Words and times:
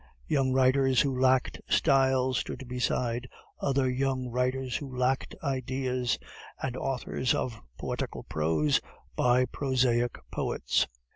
Young 0.27 0.51
writers 0.51 1.01
who 1.01 1.15
lacked 1.19 1.61
style 1.69 2.33
stood 2.33 2.67
beside 2.67 3.29
other 3.59 3.87
young 3.87 4.29
writers 4.29 4.77
who 4.77 4.97
lacked 4.97 5.35
ideas, 5.43 6.17
and 6.59 6.75
authors 6.75 7.35
of 7.35 7.61
poetical 7.77 8.23
prose 8.23 8.81
by 9.15 9.45
prosaic 9.45 10.17
poets. 10.31 10.87